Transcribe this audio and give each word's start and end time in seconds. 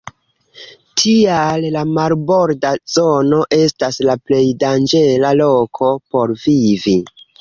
Tial 1.01 1.67
la 1.75 1.83
marborda 1.97 2.71
zono 2.95 3.41
estas 3.59 4.01
la 4.11 4.15
plej 4.31 4.43
danĝera 4.65 5.35
loko 5.43 5.91
por 6.17 6.35
vivi. 6.47 6.97